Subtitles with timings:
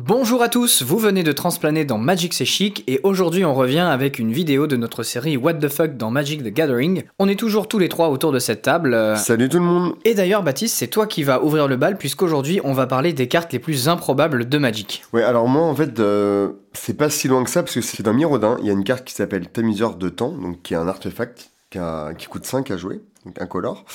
[0.00, 3.78] Bonjour à tous, vous venez de transplaner dans Magic c'est chic et aujourd'hui on revient
[3.78, 7.04] avec une vidéo de notre série What the fuck dans Magic the Gathering.
[7.18, 9.14] On est toujours tous les trois autour de cette table.
[9.16, 12.60] Salut tout le monde Et d'ailleurs Baptiste, c'est toi qui vas ouvrir le bal puisqu'aujourd'hui
[12.62, 15.02] on va parler des cartes les plus improbables de Magic.
[15.14, 18.02] Ouais, alors moi en fait, euh, c'est pas si loin que ça parce que c'est
[18.02, 20.76] dans Mirodin, il y a une carte qui s'appelle Tamiseur de temps, donc qui est
[20.76, 23.86] un artefact qui, a- qui coûte 5 à jouer, donc incolore.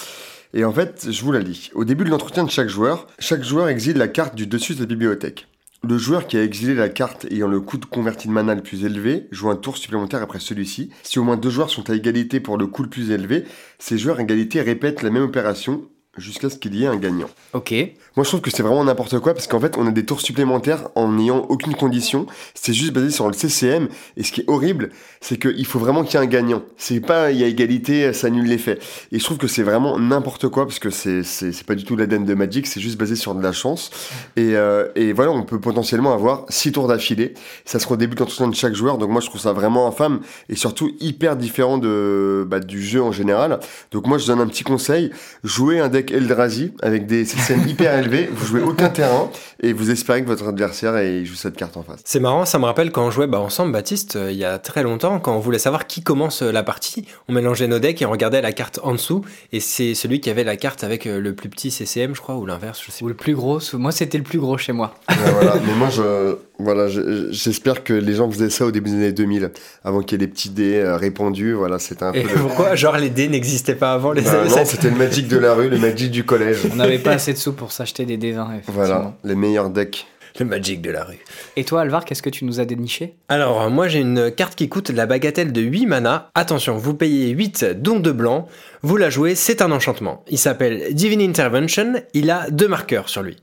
[0.56, 1.70] Et en fait, je vous la lis.
[1.76, 4.80] Au début de l'entretien de chaque joueur, chaque joueur exile la carte du dessus de
[4.82, 5.48] la bibliothèque.
[5.84, 8.62] Le joueur qui a exilé la carte ayant le coût de converti de mana le
[8.62, 10.92] plus élevé joue un tour supplémentaire après celui-ci.
[11.02, 13.46] Si au moins deux joueurs sont à égalité pour le coût le plus élevé,
[13.80, 17.30] ces joueurs à égalité répètent la même opération jusqu'à ce qu'il y ait un gagnant.
[17.54, 17.74] Ok,
[18.16, 20.22] Moi, je trouve que c'est vraiment n'importe quoi parce qu'en fait, on a des tours
[20.22, 22.26] supplémentaires en n'ayant aucune condition.
[22.54, 23.88] C'est juste basé sur le CCM.
[24.18, 24.90] Et ce qui est horrible,
[25.22, 26.64] c'est qu'il faut vraiment qu'il y ait un gagnant.
[26.78, 28.78] C'est pas il y a égalité, ça annule l'effet.
[29.12, 31.86] Et je trouve que c'est vraiment n'importe quoi parce que c'est c'est c'est pas du
[31.86, 32.68] tout l'ADN de Magic.
[32.68, 33.90] C'est juste basé sur de la chance.
[34.36, 37.34] Et, euh, et voilà, on peut potentiellement avoir six tours d'affilée.
[37.64, 38.98] Ça sera au début de l'entretien de chaque joueur.
[38.98, 43.02] Donc moi, je trouve ça vraiment infâme et surtout hyper différent de bah, du jeu
[43.02, 43.60] en général.
[43.92, 45.12] Donc moi, je donne un petit conseil
[45.44, 49.30] jouez un deck Eldrazi avec des CCM hyper élevés, vous jouez aucun terrain
[49.62, 52.00] et vous espérez que votre adversaire ait joue cette carte en face.
[52.06, 54.58] C'est marrant, ça me rappelle quand on jouait bah, ensemble, Baptiste, euh, il y a
[54.58, 58.02] très longtemps, quand on voulait savoir qui commence euh, la partie, on mélangeait nos decks
[58.02, 59.22] et on regardait la carte en dessous,
[59.52, 62.36] et c'est celui qui avait la carte avec euh, le plus petit CCM, je crois,
[62.38, 64.96] ou l'inverse, je sais ou le plus gros, moi c'était le plus gros chez moi.
[65.12, 65.56] Ouais, voilà.
[65.68, 69.12] Mais moi, je, voilà, je- j'espère que les gens faisaient ça au début des années
[69.12, 69.52] 2000,
[69.84, 71.54] avant qu'il y ait les petits dés euh, répandus.
[71.54, 72.18] Voilà, c'était un peu.
[72.20, 72.74] Et le- pourquoi?
[72.76, 74.66] Genre les dés n'existaient pas avant les Bah, années non, 7.
[74.68, 76.58] c'était le Magic de la rue, le Magic du collège.
[76.72, 78.62] On n'avait pas assez de sous pour s'acheter des D20 effectivement.
[78.68, 80.08] Voilà, les meilleurs decks.
[80.40, 81.20] Le Magic de la rue.
[81.58, 83.16] Et toi Alvar, qu'est-ce que tu nous as déniché?
[83.28, 86.30] Alors, euh, moi j'ai une carte qui coûte la bagatelle de 8 mana.
[86.36, 88.48] Attention, vous payez 8 dons de blanc.
[88.82, 90.24] Vous la jouez, c'est un enchantement.
[90.30, 92.02] Il s'appelle Divine Intervention.
[92.14, 93.38] Il a deux marqueurs sur lui.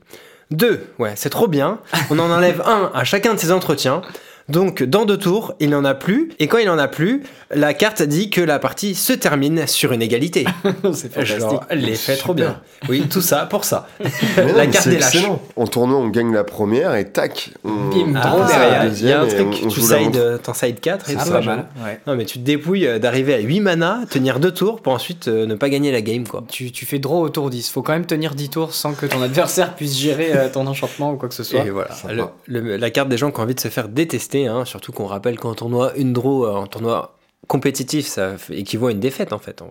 [0.49, 1.79] Deux, ouais, c'est trop bien.
[2.09, 4.01] On en enlève un à chacun de ses entretiens.
[4.49, 6.29] Donc, dans deux tours, il n'en a plus.
[6.39, 9.91] Et quand il n'en a plus, la carte dit que la partie se termine sur
[9.93, 10.45] une égalité.
[10.93, 12.49] C'est Genre, l'effet trop Super.
[12.49, 12.61] bien.
[12.89, 13.87] Oui, tout ça pour ça.
[14.37, 14.95] Non, La carte lâches.
[15.15, 15.41] excellent.
[15.55, 18.85] En tournoi, on gagne la première et tac, on, Bim, Ah, derrière.
[18.85, 21.23] il y a un truc, on- on tu side, euh, t'en side 4 et Ah,
[21.23, 21.45] tout pas ça.
[21.45, 21.99] mal, ouais.
[22.07, 25.27] Non, mais tu te dépouilles euh, d'arriver à 8 mana, tenir deux tours pour ensuite
[25.27, 26.43] euh, ne pas gagner la game, quoi.
[26.49, 27.69] Tu, tu fais draw au tour 10.
[27.69, 31.11] Faut quand même tenir 10 tours sans que ton adversaire puisse gérer euh, ton enchantement
[31.11, 31.65] ou quoi que ce soit.
[31.65, 32.13] Et voilà, sympa.
[32.47, 34.91] le- le- la carte des gens qui ont envie de se faire détester, hein, surtout
[34.91, 37.17] qu'on rappelle qu'en tournoi, une draw, euh, en tournoi
[37.47, 39.63] compétitif, ça équivaut à une défaite en fait.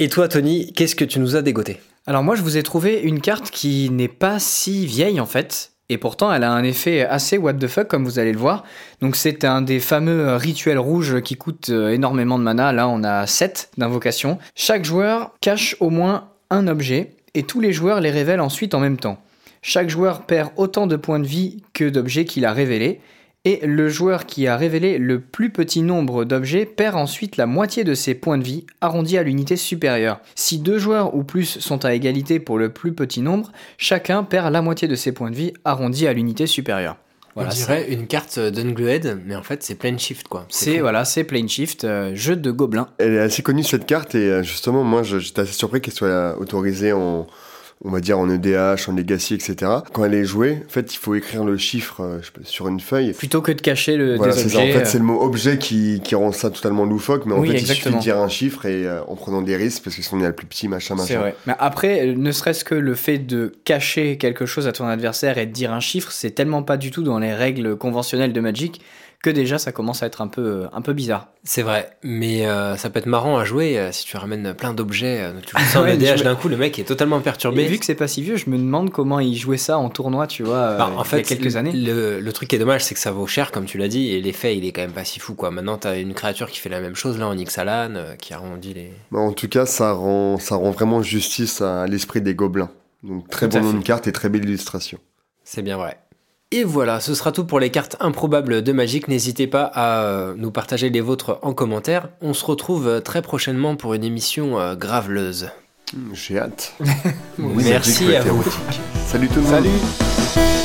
[0.00, 1.80] Et toi, Tony, qu'est-ce que tu nous as dégoté?
[2.06, 5.70] Alors moi je vous ai trouvé une carte qui n'est pas si vieille en fait.
[5.90, 8.64] Et pourtant, elle a un effet assez what the fuck, comme vous allez le voir.
[9.02, 12.72] Donc, c'est un des fameux rituels rouges qui coûtent euh, énormément de mana.
[12.72, 14.38] Là, on a 7 d'invocations.
[14.54, 18.80] Chaque joueur cache au moins un objet, et tous les joueurs les révèlent ensuite en
[18.80, 19.18] même temps.
[19.60, 23.00] Chaque joueur perd autant de points de vie que d'objets qu'il a révélés,
[23.44, 27.84] et le joueur qui a révélé le plus petit nombre d'objets perd ensuite la moitié
[27.84, 30.20] de ses points de vie, arrondis à l'unité supérieure.
[30.34, 34.52] Si deux joueurs ou plus sont à égalité pour le plus petit nombre, chacun perd
[34.52, 36.96] la moitié de ses points de vie, arrondis à l'unité supérieure.
[37.34, 40.46] Voilà, On dirait une carte d'Unglued, mais en fait, c'est plein shift, quoi.
[40.48, 40.80] c'est fou.
[40.82, 42.88] voilà, c'est Plane Shift, euh, jeu de gobelins.
[42.98, 46.08] Elle est assez connue cette carte et euh, justement moi j'étais assez surpris qu'elle soit
[46.08, 47.26] euh, autorisée en
[47.82, 49.70] on va dire en EDH, en Legacy, etc.
[49.92, 53.12] Quand elle est jouée, en fait il faut écrire le chiffre euh, sur une feuille.
[53.12, 54.58] Plutôt que de cacher le, Voilà, des ça.
[54.58, 57.40] En fait, euh, c'est le mot objet qui, qui rend ça totalement loufoque, mais en
[57.40, 59.96] Oui, fait, il suffit de dire un chiffre et euh, en prenant des risques parce
[59.96, 61.06] que sinon on est le plus petit, machin, machin.
[61.06, 61.34] C'est vrai.
[61.46, 65.38] Mais après, euh, ne serait-ce que le fait de cacher quelque chose à ton adversaire
[65.38, 68.40] et de dire un chiffre, c'est tellement pas du tout dans les règles conventionnelles de
[68.40, 68.80] Magic
[69.24, 71.28] que déjà ça commence à être un peu, un peu bizarre.
[71.44, 74.72] C'est vrai, mais euh, ça peut être marrant à jouer euh, si tu ramènes plein
[74.72, 75.20] d'objets.
[75.22, 77.16] euh, tu le sens en Ouais, EDH je me- d'un coup, le mec est totalement
[77.18, 77.64] Mais perturbé.
[77.66, 80.26] vu que c'est pas si vieux, je me demande comment ils jouaient ça en tournoi,
[80.26, 81.72] tu vois, euh, Bah, en fait, il y a quelques années.
[81.72, 84.12] Le, le truc qui est dommage, c'est que ça vaut cher, comme tu l'as dit,
[84.12, 85.50] et l'effet, il est quand même pas si fou, quoi.
[85.50, 88.74] Maintenant, t'as une créature qui fait la même chose, là, en Ixalan, euh, qui arrondit
[88.74, 88.92] les.
[89.10, 92.70] Mais en tout cas, ça rend, ça rend vraiment justice à l'esprit des gobelins.
[93.02, 94.98] Donc très bon nom de carte et très belle illustration.
[95.46, 95.98] C'est bien vrai.
[96.50, 99.08] Et voilà, ce sera tout pour les cartes improbables de Magic.
[99.08, 102.08] N'hésitez pas à euh, nous partager les vôtres en commentaire.
[102.20, 105.48] On se retrouve euh, très prochainement pour une émission euh, graveleuse.
[105.94, 106.74] Hum, J'ai hâte.
[107.38, 108.44] Merci à vous.
[109.06, 109.50] Salut tout le monde.
[109.50, 110.63] Salut